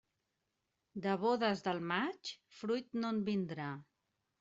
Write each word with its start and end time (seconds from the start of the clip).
De 1.03 1.13
bodes 1.25 1.63
del 1.69 1.85
maig 1.95 2.35
fruit 2.59 2.93
no 3.05 3.17
en 3.17 3.25
vindrà. 3.33 3.75